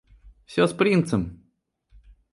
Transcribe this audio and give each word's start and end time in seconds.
Всё 0.45 0.65
с 0.67 0.73
принцем? 0.73 1.23